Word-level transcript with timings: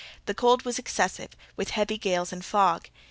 the 0.25 0.33
cold 0.33 0.65
was 0.65 0.79
excessive, 0.79 1.29
with 1.55 1.69
heavy 1.69 1.95
gales 1.95 2.33
and 2.33 2.43
fog. 2.43 2.89